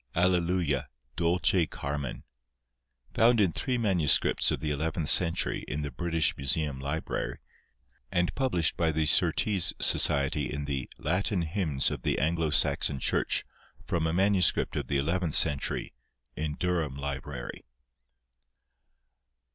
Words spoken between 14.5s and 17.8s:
of the eleventh century, in Durham Library.